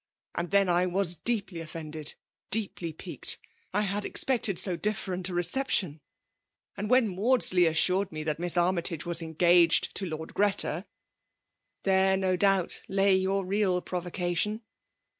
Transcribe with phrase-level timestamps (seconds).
[0.33, 2.15] And then I was deeply offended,
[2.49, 3.37] deeply piqued;
[3.71, 6.01] I had expected so different a reception!
[6.75, 10.87] An^ when Maudslcy assured me that Miss Anny tage was engaged to Lord Greta
[11.83, 14.63] —"There, no doubt, lay yoilr real provoca tion."